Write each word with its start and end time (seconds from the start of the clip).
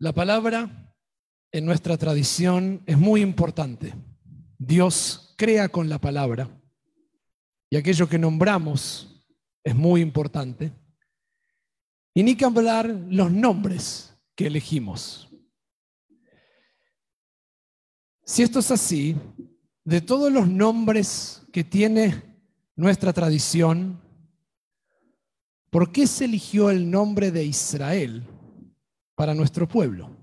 La 0.00 0.12
palabra 0.12 0.94
en 1.50 1.66
nuestra 1.66 1.96
tradición 1.96 2.84
es 2.86 2.96
muy 2.96 3.20
importante. 3.20 3.94
Dios 4.56 5.34
crea 5.36 5.68
con 5.70 5.88
la 5.88 6.00
palabra 6.00 6.48
y 7.68 7.76
aquello 7.76 8.08
que 8.08 8.16
nombramos 8.16 9.26
es 9.64 9.74
muy 9.74 10.00
importante. 10.00 10.72
Y 12.14 12.22
ni 12.22 12.36
que 12.36 12.44
hablar 12.44 12.86
los 12.86 13.32
nombres 13.32 14.16
que 14.36 14.46
elegimos. 14.46 15.28
Si 18.24 18.44
esto 18.44 18.60
es 18.60 18.70
así, 18.70 19.16
de 19.84 20.00
todos 20.00 20.30
los 20.30 20.46
nombres 20.46 21.42
que 21.52 21.64
tiene 21.64 22.22
nuestra 22.76 23.12
tradición, 23.12 24.00
¿por 25.70 25.90
qué 25.90 26.06
se 26.06 26.26
eligió 26.26 26.70
el 26.70 26.88
nombre 26.88 27.32
de 27.32 27.44
Israel 27.44 28.24
para 29.18 29.34
nuestro 29.34 29.66
pueblo? 29.66 30.16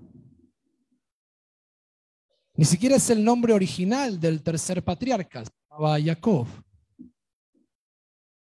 Ni 2.54 2.64
siquiera 2.64 2.96
es 2.96 3.10
el 3.10 3.22
nombre 3.22 3.52
original 3.52 4.18
del 4.18 4.42
tercer 4.42 4.82
patriarca, 4.82 5.42
estaba 5.42 6.00
Jacob. 6.00 6.46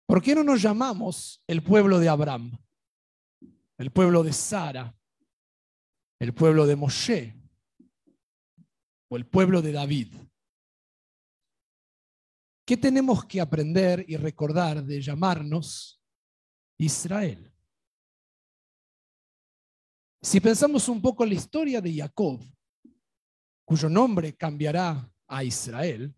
¿Por 0.06 0.20
qué 0.20 0.34
no 0.34 0.44
nos 0.44 0.60
llamamos 0.60 1.42
el 1.46 1.62
pueblo 1.62 1.98
de 1.98 2.06
Abraham, 2.06 2.52
el 3.78 3.90
pueblo 3.90 4.22
de 4.22 4.34
Sara, 4.34 4.94
el 6.20 6.34
pueblo 6.34 6.66
de 6.66 6.76
Moshe 6.76 7.34
o 9.08 9.16
el 9.16 9.24
pueblo 9.24 9.62
de 9.62 9.72
David? 9.72 10.14
¿Qué 12.66 12.76
tenemos 12.76 13.24
que 13.24 13.40
aprender 13.40 14.04
y 14.06 14.18
recordar 14.18 14.84
de 14.84 15.00
llamarnos 15.00 15.98
Israel? 16.76 17.51
Si 20.32 20.40
pensamos 20.40 20.88
un 20.88 21.02
poco 21.02 21.26
la 21.26 21.34
historia 21.34 21.82
de 21.82 21.94
Jacob, 21.94 22.40
cuyo 23.66 23.90
nombre 23.90 24.34
cambiará 24.34 25.12
a 25.28 25.44
Israel, 25.44 26.16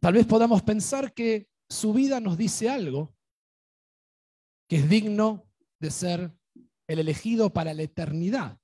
tal 0.00 0.14
vez 0.14 0.26
podamos 0.26 0.60
pensar 0.62 1.14
que 1.14 1.48
su 1.68 1.92
vida 1.92 2.18
nos 2.18 2.36
dice 2.36 2.68
algo 2.68 3.14
que 4.68 4.78
es 4.78 4.90
digno 4.90 5.48
de 5.78 5.92
ser 5.92 6.36
el 6.88 6.98
elegido 6.98 7.52
para 7.52 7.72
la 7.72 7.84
eternidad, 7.84 8.58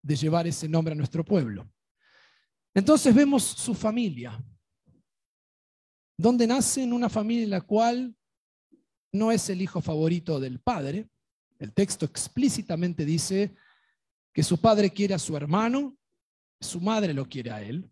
de 0.00 0.14
llevar 0.14 0.46
ese 0.46 0.68
nombre 0.68 0.92
a 0.92 0.96
nuestro 0.96 1.24
pueblo. 1.24 1.68
Entonces 2.72 3.12
vemos 3.12 3.42
su 3.42 3.74
familia, 3.74 4.40
donde 6.16 6.46
nace 6.46 6.84
en 6.84 6.92
una 6.92 7.08
familia 7.08 7.42
en 7.42 7.50
la 7.50 7.62
cual 7.62 8.16
no 9.12 9.32
es 9.32 9.50
el 9.50 9.60
hijo 9.60 9.80
favorito 9.80 10.38
del 10.38 10.60
padre. 10.60 11.08
El 11.62 11.72
texto 11.72 12.04
explícitamente 12.04 13.04
dice 13.04 13.54
que 14.32 14.42
su 14.42 14.60
padre 14.60 14.90
quiere 14.90 15.14
a 15.14 15.18
su 15.18 15.36
hermano 15.36 15.96
su 16.62 16.80
madre 16.80 17.12
lo 17.12 17.28
quiere 17.28 17.50
a 17.50 17.62
él. 17.62 17.90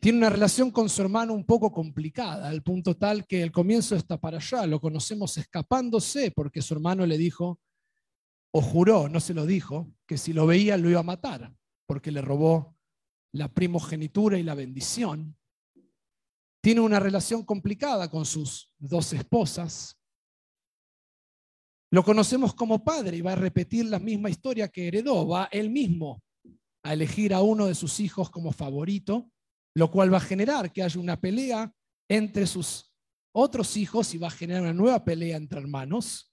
Tiene 0.00 0.18
una 0.18 0.30
relación 0.30 0.70
con 0.70 0.88
su 0.88 1.00
hermano 1.02 1.32
un 1.32 1.44
poco 1.44 1.70
complicada, 1.70 2.48
al 2.48 2.62
punto 2.62 2.96
tal 2.96 3.26
que 3.26 3.42
el 3.42 3.52
comienzo 3.52 3.94
está 3.94 4.18
para 4.18 4.38
allá, 4.38 4.66
lo 4.66 4.80
conocemos 4.80 5.36
escapándose 5.38 6.32
porque 6.32 6.60
su 6.60 6.74
hermano 6.74 7.06
le 7.06 7.16
dijo, 7.16 7.60
o 8.50 8.60
juró, 8.60 9.08
no 9.08 9.20
se 9.20 9.34
lo 9.34 9.46
dijo, 9.46 9.92
que 10.06 10.18
si 10.18 10.32
lo 10.32 10.46
veía 10.46 10.76
lo 10.76 10.90
iba 10.90 11.00
a 11.00 11.04
matar, 11.04 11.54
porque 11.86 12.10
le 12.10 12.20
robó 12.20 12.76
la 13.32 13.48
primogenitura 13.48 14.38
y 14.38 14.42
la 14.42 14.54
bendición. 14.54 15.36
Tiene 16.60 16.80
una 16.80 16.98
relación 16.98 17.44
complicada 17.44 18.10
con 18.10 18.26
sus 18.26 18.72
dos 18.78 19.12
esposas. 19.12 19.98
Lo 21.92 22.02
conocemos 22.02 22.54
como 22.54 22.82
padre 22.82 23.18
y 23.18 23.20
va 23.20 23.32
a 23.32 23.36
repetir 23.36 23.84
la 23.84 23.98
misma 23.98 24.30
historia 24.30 24.68
que 24.68 24.88
heredó, 24.88 25.28
va 25.28 25.50
él 25.52 25.68
mismo 25.68 26.22
a 26.82 26.94
elegir 26.94 27.34
a 27.34 27.42
uno 27.42 27.66
de 27.66 27.74
sus 27.74 28.00
hijos 28.00 28.30
como 28.30 28.50
favorito, 28.50 29.30
lo 29.74 29.90
cual 29.90 30.10
va 30.10 30.16
a 30.16 30.20
generar 30.20 30.72
que 30.72 30.82
haya 30.82 30.98
una 30.98 31.20
pelea 31.20 31.70
entre 32.08 32.46
sus 32.46 32.90
otros 33.30 33.76
hijos 33.76 34.14
y 34.14 34.18
va 34.18 34.28
a 34.28 34.30
generar 34.30 34.62
una 34.62 34.72
nueva 34.72 35.04
pelea 35.04 35.36
entre 35.36 35.60
hermanos. 35.60 36.32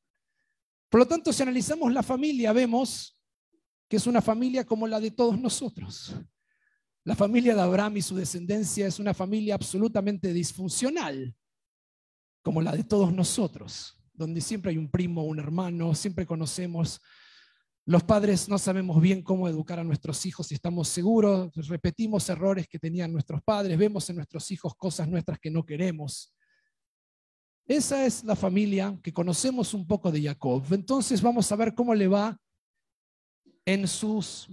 Por 0.87 1.01
lo 1.01 1.05
tanto, 1.05 1.33
si 1.33 1.43
analizamos 1.43 1.91
la 1.91 2.03
familia, 2.03 2.53
vemos 2.53 3.19
que 3.89 3.97
es 3.97 4.07
una 4.07 4.21
familia 4.21 4.65
como 4.65 4.87
la 4.87 5.01
de 5.01 5.11
todos 5.11 5.37
nosotros. 5.37 6.15
La 7.03 7.17
familia 7.17 7.53
de 7.53 7.61
Abraham 7.61 7.97
y 7.97 8.01
su 8.01 8.15
descendencia 8.15 8.87
es 8.87 8.97
una 8.97 9.13
familia 9.13 9.55
absolutamente 9.55 10.31
disfuncional, 10.31 11.35
como 12.41 12.61
la 12.61 12.71
de 12.71 12.85
todos 12.85 13.11
nosotros, 13.11 13.98
donde 14.19 14.41
siempre 14.41 14.69
hay 14.69 14.77
un 14.77 14.91
primo, 14.91 15.23
un 15.23 15.39
hermano, 15.39 15.95
siempre 15.95 16.27
conocemos 16.27 17.01
los 17.89 18.03
padres 18.03 18.47
no 18.47 18.59
sabemos 18.59 19.01
bien 19.01 19.23
cómo 19.23 19.47
educar 19.47 19.79
a 19.79 19.83
nuestros 19.83 20.23
hijos 20.27 20.51
y 20.51 20.53
estamos 20.53 20.87
seguros, 20.89 21.51
repetimos 21.67 22.29
errores 22.29 22.67
que 22.67 22.77
tenían 22.77 23.11
nuestros 23.11 23.41
padres, 23.41 23.79
vemos 23.79 24.07
en 24.11 24.17
nuestros 24.17 24.51
hijos 24.51 24.75
cosas 24.75 25.07
nuestras 25.07 25.39
que 25.39 25.49
no 25.49 25.65
queremos. 25.65 26.31
Esa 27.65 28.05
es 28.05 28.23
la 28.23 28.35
familia 28.35 28.95
que 29.01 29.11
conocemos 29.11 29.73
un 29.73 29.87
poco 29.87 30.11
de 30.11 30.21
Jacob. 30.21 30.63
Entonces 30.71 31.19
vamos 31.19 31.51
a 31.51 31.55
ver 31.55 31.73
cómo 31.73 31.95
le 31.95 32.07
va 32.07 32.39
en 33.65 33.87
sus 33.87 34.51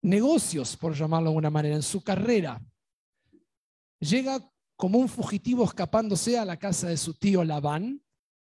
negocios, 0.00 0.74
por 0.74 0.94
llamarlo 0.94 1.26
de 1.26 1.32
alguna 1.32 1.50
manera, 1.50 1.74
en 1.74 1.82
su 1.82 2.02
carrera. 2.02 2.62
Llega 4.00 4.40
como 4.76 4.98
un 4.98 5.08
fugitivo 5.08 5.64
escapándose 5.64 6.38
a 6.38 6.46
la 6.46 6.58
casa 6.58 6.88
de 6.88 6.96
su 6.96 7.12
tío 7.12 7.44
Labán, 7.44 8.03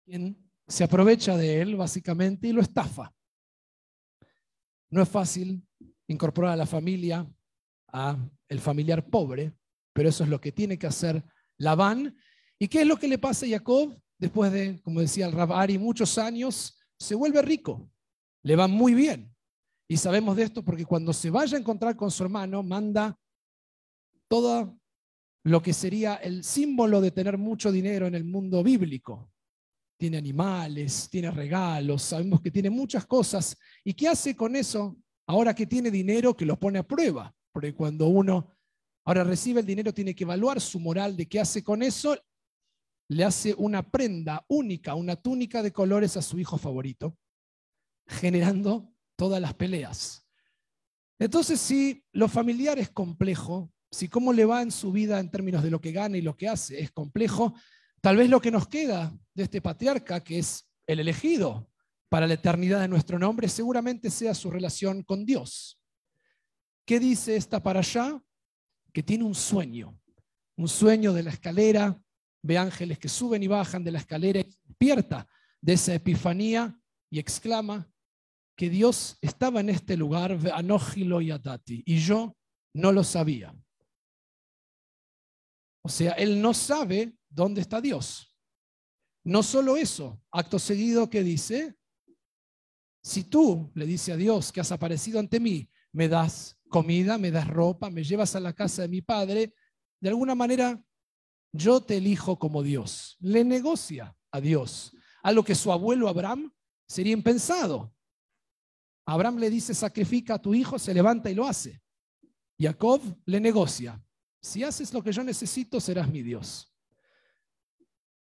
quien 0.04 0.36
se 0.66 0.84
aprovecha 0.84 1.36
de 1.36 1.60
él 1.60 1.76
básicamente 1.76 2.48
y 2.48 2.52
lo 2.52 2.60
estafa. 2.60 3.12
No 4.90 5.02
es 5.02 5.08
fácil 5.08 5.66
incorporar 6.06 6.52
a 6.52 6.56
la 6.56 6.66
familia 6.66 7.26
a 7.94 8.16
el 8.48 8.60
familiar 8.60 9.06
pobre, 9.08 9.54
pero 9.92 10.08
eso 10.08 10.24
es 10.24 10.30
lo 10.30 10.40
que 10.40 10.52
tiene 10.52 10.78
que 10.78 10.86
hacer 10.86 11.22
Labán. 11.58 12.16
¿Y 12.58 12.68
qué 12.68 12.82
es 12.82 12.86
lo 12.86 12.96
que 12.96 13.08
le 13.08 13.18
pasa 13.18 13.44
a 13.46 13.48
Jacob? 13.50 13.98
Después 14.18 14.52
de, 14.52 14.80
como 14.82 15.00
decía 15.00 15.26
el 15.26 15.32
Rabari, 15.32 15.78
muchos 15.78 16.16
años, 16.16 16.78
se 16.98 17.14
vuelve 17.14 17.42
rico, 17.42 17.90
le 18.42 18.56
va 18.56 18.68
muy 18.68 18.94
bien. 18.94 19.34
Y 19.88 19.96
sabemos 19.96 20.36
de 20.36 20.44
esto 20.44 20.64
porque 20.64 20.86
cuando 20.86 21.12
se 21.12 21.28
vaya 21.28 21.56
a 21.56 21.60
encontrar 21.60 21.96
con 21.96 22.10
su 22.10 22.22
hermano, 22.22 22.62
manda 22.62 23.18
todo 24.28 24.78
lo 25.44 25.60
que 25.60 25.72
sería 25.72 26.14
el 26.14 26.44
símbolo 26.44 27.00
de 27.00 27.10
tener 27.10 27.36
mucho 27.36 27.72
dinero 27.72 28.06
en 28.06 28.14
el 28.14 28.24
mundo 28.24 28.62
bíblico 28.62 29.31
tiene 30.02 30.18
animales, 30.18 31.08
tiene 31.08 31.30
regalos, 31.30 32.02
sabemos 32.02 32.40
que 32.40 32.50
tiene 32.50 32.70
muchas 32.70 33.06
cosas. 33.06 33.56
¿Y 33.84 33.94
qué 33.94 34.08
hace 34.08 34.34
con 34.34 34.56
eso? 34.56 34.96
Ahora 35.28 35.54
que 35.54 35.64
tiene 35.64 35.92
dinero, 35.92 36.36
que 36.36 36.44
lo 36.44 36.58
pone 36.58 36.80
a 36.80 36.82
prueba. 36.82 37.32
Porque 37.52 37.72
cuando 37.72 38.08
uno 38.08 38.52
ahora 39.04 39.22
recibe 39.22 39.60
el 39.60 39.66
dinero, 39.66 39.94
tiene 39.94 40.12
que 40.12 40.24
evaluar 40.24 40.60
su 40.60 40.80
moral 40.80 41.16
de 41.16 41.28
qué 41.28 41.38
hace 41.38 41.62
con 41.62 41.84
eso. 41.84 42.18
Le 43.10 43.22
hace 43.22 43.54
una 43.56 43.88
prenda 43.88 44.44
única, 44.48 44.96
una 44.96 45.14
túnica 45.14 45.62
de 45.62 45.70
colores 45.70 46.16
a 46.16 46.22
su 46.22 46.36
hijo 46.36 46.58
favorito, 46.58 47.16
generando 48.08 48.92
todas 49.14 49.40
las 49.40 49.54
peleas. 49.54 50.26
Entonces, 51.20 51.60
si 51.60 52.04
lo 52.10 52.26
familiar 52.26 52.76
es 52.80 52.90
complejo, 52.90 53.72
si 53.88 54.08
cómo 54.08 54.32
le 54.32 54.46
va 54.46 54.62
en 54.62 54.72
su 54.72 54.90
vida 54.90 55.20
en 55.20 55.30
términos 55.30 55.62
de 55.62 55.70
lo 55.70 55.80
que 55.80 55.92
gana 55.92 56.18
y 56.18 56.22
lo 56.22 56.36
que 56.36 56.48
hace 56.48 56.80
es 56.80 56.90
complejo, 56.90 57.54
Tal 58.02 58.16
vez 58.16 58.28
lo 58.28 58.40
que 58.40 58.50
nos 58.50 58.66
queda 58.66 59.16
de 59.32 59.44
este 59.44 59.62
patriarca, 59.62 60.24
que 60.24 60.40
es 60.40 60.68
el 60.88 60.98
elegido 60.98 61.70
para 62.08 62.26
la 62.26 62.34
eternidad 62.34 62.80
de 62.80 62.88
nuestro 62.88 63.16
nombre, 63.16 63.48
seguramente 63.48 64.10
sea 64.10 64.34
su 64.34 64.50
relación 64.50 65.04
con 65.04 65.24
Dios. 65.24 65.80
¿Qué 66.84 66.98
dice 66.98 67.36
esta 67.36 67.62
para 67.62 67.78
allá? 67.78 68.20
Que 68.92 69.04
tiene 69.04 69.22
un 69.22 69.36
sueño, 69.36 69.96
un 70.56 70.66
sueño 70.66 71.12
de 71.12 71.22
la 71.22 71.30
escalera, 71.30 72.02
ve 72.42 72.58
ángeles 72.58 72.98
que 72.98 73.08
suben 73.08 73.44
y 73.44 73.46
bajan 73.46 73.84
de 73.84 73.92
la 73.92 74.00
escalera 74.00 74.42
despierta 74.42 75.28
de 75.60 75.74
esa 75.74 75.94
epifanía 75.94 76.76
y 77.08 77.20
exclama 77.20 77.88
que 78.56 78.68
Dios 78.68 79.16
estaba 79.20 79.60
en 79.60 79.70
este 79.70 79.96
lugar, 79.96 80.36
y 80.36 81.82
y 81.86 81.98
yo 81.98 82.36
no 82.74 82.90
lo 82.90 83.04
sabía. 83.04 83.54
O 85.84 85.88
sea, 85.88 86.12
él 86.14 86.42
no 86.42 86.52
sabe 86.52 87.16
dónde 87.32 87.60
está 87.60 87.80
Dios. 87.80 88.34
No 89.24 89.42
solo 89.42 89.76
eso, 89.76 90.20
acto 90.30 90.58
seguido 90.58 91.08
que 91.08 91.22
dice, 91.22 91.76
si 93.02 93.24
tú 93.24 93.70
le 93.74 93.86
dice 93.86 94.12
a 94.12 94.16
Dios 94.16 94.52
que 94.52 94.60
has 94.60 94.72
aparecido 94.72 95.18
ante 95.18 95.40
mí, 95.40 95.70
me 95.92 96.08
das 96.08 96.58
comida, 96.68 97.18
me 97.18 97.30
das 97.30 97.46
ropa, 97.48 97.90
me 97.90 98.02
llevas 98.02 98.34
a 98.34 98.40
la 98.40 98.52
casa 98.52 98.82
de 98.82 98.88
mi 98.88 99.02
padre, 99.02 99.54
de 100.00 100.08
alguna 100.08 100.34
manera 100.34 100.84
yo 101.52 101.82
te 101.82 101.98
elijo 101.98 102.38
como 102.38 102.62
Dios. 102.62 103.16
Le 103.20 103.44
negocia 103.44 104.16
a 104.30 104.40
Dios, 104.40 104.92
a 105.22 105.32
lo 105.32 105.44
que 105.44 105.54
su 105.54 105.70
abuelo 105.70 106.08
Abraham 106.08 106.52
sería 106.86 107.12
impensado. 107.12 107.94
Abraham 109.06 109.38
le 109.38 109.50
dice, 109.50 109.74
sacrifica 109.74 110.34
a 110.34 110.42
tu 110.42 110.54
hijo, 110.54 110.78
se 110.78 110.94
levanta 110.94 111.30
y 111.30 111.34
lo 111.34 111.46
hace. 111.46 111.82
Jacob 112.58 113.00
le 113.26 113.40
negocia, 113.40 114.02
si 114.40 114.64
haces 114.64 114.92
lo 114.92 115.02
que 115.02 115.12
yo 115.12 115.22
necesito, 115.22 115.80
serás 115.80 116.08
mi 116.08 116.22
Dios. 116.22 116.71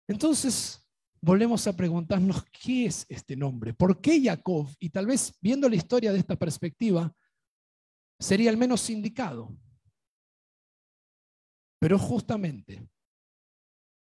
Entonces, 0.07 0.87
volvemos 1.21 1.67
a 1.67 1.75
preguntarnos 1.75 2.45
qué 2.45 2.87
es 2.87 3.07
este 3.09 3.37
nombre, 3.37 3.73
por 3.73 4.01
qué 4.01 4.23
Jacob, 4.23 4.69
y 4.79 4.91
tal 4.91 5.07
vez 5.07 5.37
viendo 5.41 5.69
la 5.69 5.77
historia 5.77 6.13
de 6.13 6.19
esta 6.19 6.37
perspectiva, 6.37 7.15
sería 8.21 8.51
el 8.51 8.57
menos 8.57 8.89
indicado. 8.91 9.57
Pero 11.81 11.99
justamente 11.99 12.87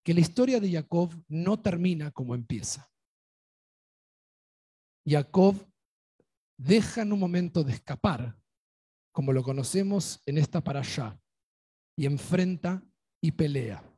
que 0.04 0.14
la 0.14 0.20
historia 0.20 0.60
de 0.60 0.70
Jacob 0.70 1.10
no 1.28 1.60
termina 1.60 2.10
como 2.10 2.34
empieza. 2.34 2.90
Jacob 5.06 5.56
deja 6.56 7.02
en 7.02 7.12
un 7.12 7.20
momento 7.20 7.62
de 7.64 7.72
escapar, 7.72 8.38
como 9.12 9.32
lo 9.32 9.42
conocemos 9.42 10.20
en 10.26 10.38
esta 10.38 10.62
allá, 10.64 11.18
y 11.96 12.06
enfrenta 12.06 12.82
y 13.20 13.32
pelea. 13.32 13.93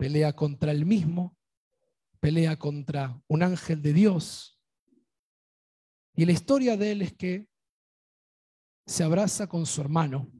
Pelea 0.00 0.32
contra 0.32 0.72
él 0.72 0.86
mismo, 0.86 1.36
pelea 2.20 2.58
contra 2.58 3.22
un 3.28 3.42
ángel 3.42 3.82
de 3.82 3.92
Dios. 3.92 4.58
Y 6.16 6.24
la 6.24 6.32
historia 6.32 6.78
de 6.78 6.92
él 6.92 7.02
es 7.02 7.12
que 7.12 7.50
se 8.86 9.04
abraza 9.04 9.46
con 9.46 9.66
su 9.66 9.82
hermano, 9.82 10.32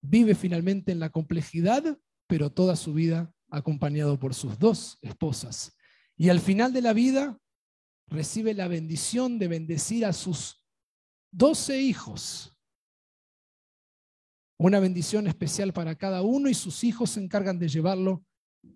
vive 0.00 0.34
finalmente 0.34 0.90
en 0.90 0.98
la 0.98 1.10
complejidad, 1.10 1.96
pero 2.26 2.50
toda 2.50 2.74
su 2.74 2.94
vida 2.94 3.32
acompañado 3.48 4.18
por 4.18 4.34
sus 4.34 4.58
dos 4.58 4.98
esposas. 5.00 5.76
Y 6.16 6.30
al 6.30 6.40
final 6.40 6.72
de 6.72 6.82
la 6.82 6.94
vida 6.94 7.38
recibe 8.08 8.54
la 8.54 8.66
bendición 8.66 9.38
de 9.38 9.46
bendecir 9.46 10.04
a 10.04 10.12
sus 10.12 10.66
doce 11.30 11.80
hijos. 11.80 12.53
Una 14.64 14.80
bendición 14.80 15.26
especial 15.26 15.74
para 15.74 15.94
cada 15.94 16.22
uno 16.22 16.48
y 16.48 16.54
sus 16.54 16.84
hijos 16.84 17.10
se 17.10 17.20
encargan 17.20 17.58
de 17.58 17.68
llevarlo 17.68 18.24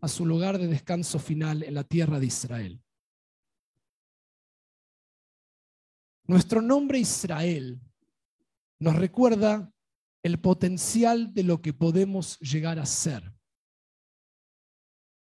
a 0.03 0.09
su 0.09 0.27
lugar 0.27 0.59
de 0.59 0.67
descanso 0.67 1.19
final 1.19 1.63
en 1.63 1.73
la 1.73 1.83
tierra 1.83 2.21
de 2.21 2.27
Israel. 2.27 2.83
Nuestro 6.25 6.61
nombre 6.61 6.99
Israel 6.99 7.81
nos 8.79 8.97
recuerda 8.97 9.73
el 10.23 10.39
potencial 10.39 11.33
de 11.33 11.45
lo 11.45 11.63
que 11.63 11.73
podemos 11.73 12.39
llegar 12.41 12.79
a 12.79 12.85
ser. 12.85 13.35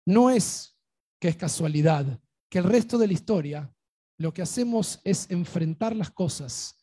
No 0.05 0.29
es 0.29 0.77
que 1.19 1.29
es 1.29 1.35
casualidad 1.35 2.21
que 2.47 2.59
el 2.59 2.65
resto 2.65 2.99
de 2.99 3.07
la 3.07 3.13
historia 3.13 3.75
lo 4.19 4.31
que 4.31 4.43
hacemos 4.43 5.01
es 5.03 5.31
enfrentar 5.31 5.95
las 5.95 6.11
cosas 6.11 6.77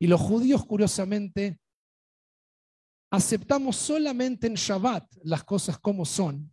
y 0.00 0.08
los 0.08 0.20
judíos 0.20 0.66
curiosamente 0.66 1.61
aceptamos 3.12 3.76
solamente 3.76 4.46
en 4.46 4.54
Shabbat 4.54 5.06
las 5.22 5.44
cosas 5.44 5.78
como 5.78 6.06
son 6.06 6.50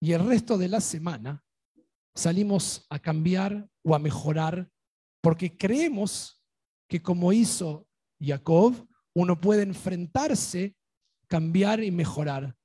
y 0.00 0.12
el 0.12 0.26
resto 0.26 0.56
de 0.56 0.68
la 0.68 0.80
semana 0.80 1.44
salimos 2.14 2.86
a 2.88 2.98
cambiar 2.98 3.68
o 3.82 3.94
a 3.94 3.98
mejorar 3.98 4.70
porque 5.20 5.56
creemos 5.56 6.42
que 6.88 7.02
como 7.02 7.32
hizo 7.34 7.86
Jacob, 8.18 8.74
uno 9.14 9.38
puede 9.38 9.62
enfrentarse, 9.62 10.74
cambiar 11.28 11.82
y 11.82 11.90
mejorar. 11.90 12.56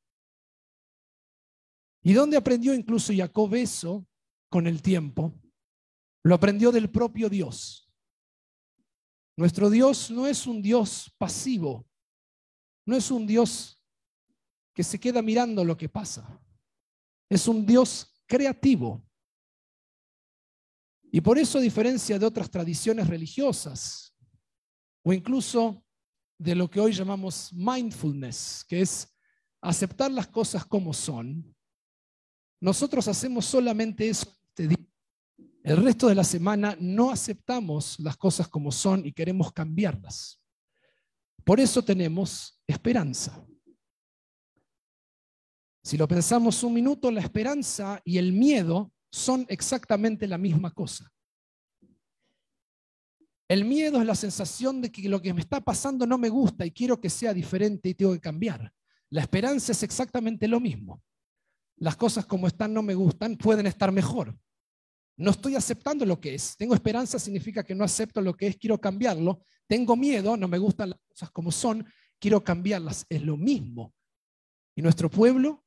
¿Y 2.01 2.13
dónde 2.13 2.37
aprendió 2.37 2.73
incluso 2.73 3.13
Jacob 3.13 3.53
eso 3.55 4.07
con 4.49 4.65
el 4.65 4.81
tiempo? 4.81 5.33
Lo 6.23 6.35
aprendió 6.35 6.71
del 6.71 6.89
propio 6.89 7.27
Dios. 7.29 7.91
Nuestro 9.35 9.69
Dios 9.69 10.09
no 10.09 10.25
es 10.25 10.47
un 10.47 10.61
Dios 10.61 11.13
pasivo, 11.17 11.88
no 12.89 12.95
es 12.95 13.11
un 13.11 13.27
Dios 13.27 13.79
que 14.73 14.83
se 14.83 14.99
queda 14.99 15.21
mirando 15.21 15.63
lo 15.63 15.77
que 15.77 15.87
pasa. 15.87 16.41
Es 17.29 17.47
un 17.47 17.65
Dios 17.65 18.19
creativo. 18.25 19.05
Y 21.11 21.21
por 21.21 21.37
eso, 21.37 21.59
a 21.59 21.61
diferencia 21.61 22.17
de 22.17 22.25
otras 22.25 22.49
tradiciones 22.49 23.07
religiosas, 23.07 24.15
o 25.03 25.13
incluso 25.13 25.85
de 26.37 26.55
lo 26.55 26.69
que 26.69 26.79
hoy 26.79 26.91
llamamos 26.91 27.53
mindfulness, 27.53 28.65
que 28.67 28.81
es 28.81 29.07
aceptar 29.61 30.11
las 30.11 30.27
cosas 30.27 30.65
como 30.65 30.91
son, 30.91 31.55
nosotros 32.59 33.07
hacemos 33.07 33.45
solamente 33.45 34.09
eso 34.09 34.35
este 34.49 34.67
día. 34.67 34.87
El 35.63 35.77
resto 35.77 36.07
de 36.07 36.15
la 36.15 36.23
semana 36.23 36.75
no 36.79 37.11
aceptamos 37.11 37.99
las 37.99 38.17
cosas 38.17 38.47
como 38.47 38.71
son 38.71 39.05
y 39.05 39.11
queremos 39.11 39.53
cambiarlas. 39.53 40.39
Por 41.43 41.59
eso 41.59 41.83
tenemos 41.83 42.61
esperanza. 42.67 43.45
Si 45.83 45.97
lo 45.97 46.07
pensamos 46.07 46.61
un 46.63 46.73
minuto, 46.73 47.09
la 47.09 47.21
esperanza 47.21 48.01
y 48.03 48.17
el 48.17 48.33
miedo 48.33 48.91
son 49.11 49.45
exactamente 49.49 50.27
la 50.27 50.37
misma 50.37 50.71
cosa. 50.71 51.11
El 53.47 53.65
miedo 53.65 53.99
es 53.99 54.05
la 54.05 54.13
sensación 54.13 54.79
de 54.81 54.91
que 54.91 55.09
lo 55.09 55.21
que 55.21 55.33
me 55.33 55.41
está 55.41 55.59
pasando 55.59 56.05
no 56.05 56.19
me 56.19 56.29
gusta 56.29 56.65
y 56.65 56.71
quiero 56.71 57.01
que 57.01 57.09
sea 57.09 57.33
diferente 57.33 57.89
y 57.89 57.95
tengo 57.95 58.13
que 58.13 58.19
cambiar. 58.19 58.71
La 59.09 59.21
esperanza 59.21 59.71
es 59.71 59.81
exactamente 59.81 60.47
lo 60.47 60.59
mismo. 60.59 61.01
Las 61.77 61.95
cosas 61.95 62.27
como 62.27 62.45
están 62.45 62.73
no 62.73 62.83
me 62.83 62.93
gustan, 62.93 63.35
pueden 63.37 63.65
estar 63.65 63.91
mejor. 63.91 64.37
No 65.19 65.31
estoy 65.31 65.55
aceptando 65.55 66.05
lo 66.05 66.19
que 66.19 66.35
es. 66.35 66.55
Tengo 66.55 66.73
esperanza 66.73 67.19
significa 67.19 67.61
que 67.61 67.75
no 67.75 67.83
acepto 67.83 68.21
lo 68.21 68.33
que 68.33 68.47
es, 68.47 68.57
quiero 68.57 68.79
cambiarlo. 68.79 69.41
Tengo 69.67 69.97
miedo, 69.97 70.37
no 70.37 70.47
me 70.47 70.57
gustan 70.57 70.91
las 70.91 70.99
cosas 71.09 71.29
como 71.31 71.51
son, 71.51 71.85
quiero 72.17 72.41
cambiarlas. 72.41 73.05
Es 73.09 73.21
lo 73.21 73.35
mismo. 73.35 73.93
Y 74.75 74.81
nuestro 74.81 75.09
pueblo 75.09 75.65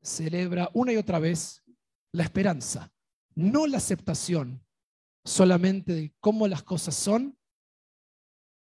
celebra 0.00 0.70
una 0.74 0.92
y 0.92 0.96
otra 0.96 1.18
vez 1.18 1.60
la 2.12 2.22
esperanza, 2.22 2.92
no 3.34 3.66
la 3.66 3.78
aceptación 3.78 4.64
solamente 5.24 5.92
de 5.92 6.14
cómo 6.20 6.46
las 6.46 6.62
cosas 6.62 6.94
son, 6.94 7.36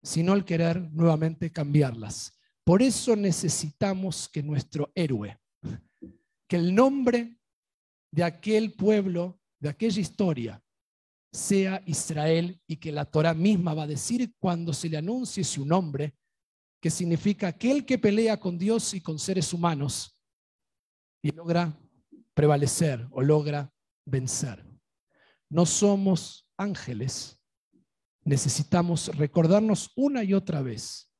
sino 0.02 0.34
el 0.34 0.44
querer 0.44 0.90
nuevamente 0.90 1.52
cambiarlas. 1.52 2.36
Por 2.64 2.82
eso 2.82 3.14
necesitamos 3.14 4.28
que 4.28 4.42
nuestro 4.42 4.90
héroe, 4.96 5.38
que 6.48 6.56
el 6.56 6.74
nombre 6.74 7.38
de 8.10 8.24
aquel 8.24 8.72
pueblo, 8.72 9.40
de 9.60 9.68
aquella 9.68 10.00
historia, 10.00 10.62
sea 11.32 11.82
Israel 11.86 12.60
y 12.66 12.76
que 12.76 12.92
la 12.92 13.04
Torah 13.04 13.34
misma 13.34 13.74
va 13.74 13.82
a 13.84 13.88
decir 13.88 14.34
cuando 14.38 14.72
se 14.72 14.88
le 14.88 14.96
anuncie 14.96 15.44
su 15.44 15.64
nombre, 15.64 16.16
que 16.80 16.90
significa 16.90 17.48
aquel 17.48 17.84
que 17.84 17.98
pelea 17.98 18.38
con 18.38 18.56
Dios 18.58 18.94
y 18.94 19.00
con 19.00 19.18
seres 19.18 19.52
humanos 19.52 20.16
y 21.22 21.32
logra 21.32 21.78
prevalecer 22.34 23.06
o 23.10 23.22
logra 23.22 23.72
vencer. 24.04 24.64
No 25.50 25.66
somos 25.66 26.48
ángeles. 26.56 27.40
Necesitamos 28.24 29.08
recordarnos 29.16 29.90
una 29.96 30.22
y 30.22 30.34
otra 30.34 30.62
vez 30.62 31.10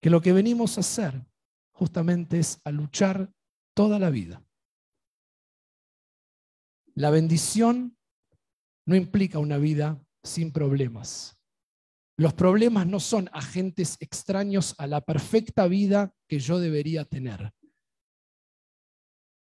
que 0.00 0.10
lo 0.10 0.20
que 0.20 0.32
venimos 0.32 0.76
a 0.76 0.80
hacer 0.80 1.26
justamente 1.72 2.38
es 2.38 2.60
a 2.64 2.70
luchar 2.70 3.32
toda 3.74 3.98
la 3.98 4.10
vida. 4.10 4.42
La 7.00 7.08
bendición 7.08 7.96
no 8.84 8.94
implica 8.94 9.38
una 9.38 9.56
vida 9.56 10.06
sin 10.22 10.52
problemas. 10.52 11.40
Los 12.18 12.34
problemas 12.34 12.86
no 12.86 13.00
son 13.00 13.30
agentes 13.32 13.96
extraños 14.00 14.74
a 14.76 14.86
la 14.86 15.00
perfecta 15.00 15.66
vida 15.66 16.14
que 16.28 16.38
yo 16.38 16.58
debería 16.58 17.06
tener. 17.06 17.54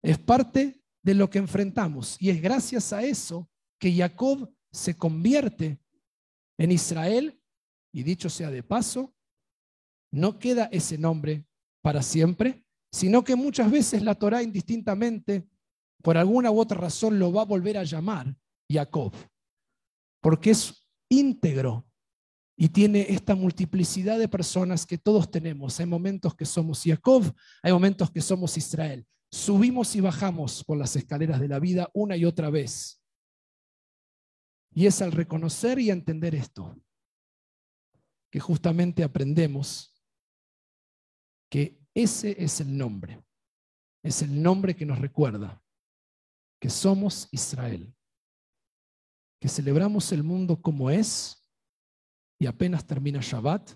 Es 0.02 0.18
parte 0.18 0.82
de 1.02 1.12
lo 1.12 1.28
que 1.28 1.40
enfrentamos 1.40 2.16
y 2.22 2.30
es 2.30 2.40
gracias 2.40 2.90
a 2.94 3.02
eso 3.02 3.50
que 3.78 3.94
Jacob 3.94 4.50
se 4.70 4.96
convierte 4.96 5.78
en 6.56 6.72
Israel 6.72 7.38
y 7.92 8.02
dicho 8.02 8.30
sea 8.30 8.50
de 8.50 8.62
paso, 8.62 9.14
no 10.10 10.38
queda 10.38 10.70
ese 10.72 10.96
nombre 10.96 11.44
para 11.82 12.00
siempre, 12.00 12.64
sino 12.90 13.22
que 13.22 13.36
muchas 13.36 13.70
veces 13.70 14.00
la 14.00 14.14
Torá 14.14 14.42
indistintamente, 14.42 15.51
por 16.02 16.18
alguna 16.18 16.50
u 16.50 16.60
otra 16.60 16.78
razón, 16.78 17.18
lo 17.18 17.32
va 17.32 17.42
a 17.42 17.46
volver 17.46 17.78
a 17.78 17.84
llamar 17.84 18.36
Jacob, 18.70 19.14
porque 20.20 20.50
es 20.50 20.88
íntegro 21.08 21.86
y 22.56 22.68
tiene 22.68 23.06
esta 23.08 23.34
multiplicidad 23.34 24.18
de 24.18 24.28
personas 24.28 24.86
que 24.86 24.98
todos 24.98 25.30
tenemos. 25.30 25.78
Hay 25.80 25.86
momentos 25.86 26.34
que 26.34 26.44
somos 26.44 26.82
Jacob, 26.84 27.24
hay 27.62 27.72
momentos 27.72 28.10
que 28.10 28.20
somos 28.20 28.56
Israel. 28.56 29.06
Subimos 29.30 29.96
y 29.96 30.00
bajamos 30.00 30.62
por 30.64 30.76
las 30.76 30.94
escaleras 30.94 31.40
de 31.40 31.48
la 31.48 31.58
vida 31.58 31.90
una 31.94 32.16
y 32.16 32.24
otra 32.24 32.50
vez. 32.50 33.02
Y 34.74 34.86
es 34.86 35.00
al 35.02 35.12
reconocer 35.12 35.78
y 35.78 35.90
entender 35.90 36.34
esto 36.34 36.76
que 38.30 38.40
justamente 38.40 39.04
aprendemos 39.04 39.94
que 41.50 41.78
ese 41.94 42.42
es 42.42 42.60
el 42.60 42.76
nombre. 42.76 43.22
Es 44.02 44.22
el 44.22 44.42
nombre 44.42 44.74
que 44.74 44.86
nos 44.86 44.98
recuerda 44.98 45.62
que 46.62 46.70
somos 46.70 47.26
Israel, 47.32 47.92
que 49.40 49.48
celebramos 49.48 50.12
el 50.12 50.22
mundo 50.22 50.62
como 50.62 50.90
es 50.90 51.36
y 52.38 52.46
apenas 52.46 52.86
termina 52.86 53.18
Shabbat, 53.20 53.72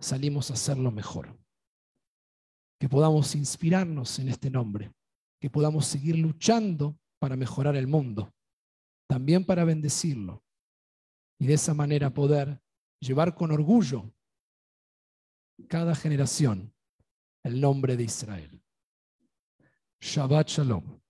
salimos 0.00 0.50
a 0.50 0.54
hacerlo 0.54 0.90
mejor 0.90 1.38
que 2.80 2.88
podamos 2.88 3.34
inspirarnos 3.34 4.18
en 4.20 4.30
este 4.30 4.50
nombre, 4.50 4.90
que 5.38 5.50
podamos 5.50 5.84
seguir 5.84 6.16
luchando 6.16 6.98
para 7.18 7.36
mejorar 7.36 7.76
el 7.76 7.86
mundo, 7.86 8.34
también 9.06 9.44
para 9.44 9.64
bendecirlo 9.64 10.42
y 11.38 11.46
de 11.46 11.52
esa 11.52 11.74
manera 11.74 12.08
poder 12.08 12.58
llevar 13.00 13.34
con 13.34 13.50
orgullo 13.50 14.10
cada 15.68 15.94
generación 15.94 16.74
el 17.42 17.60
nombre 17.60 17.98
de 17.98 18.04
Israel. 18.04 18.64
Shabbat 20.00 20.48
Shalom. 20.48 21.03